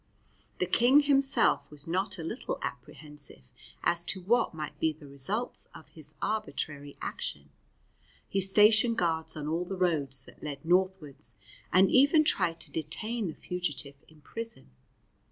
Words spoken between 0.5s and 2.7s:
The King himself was not a little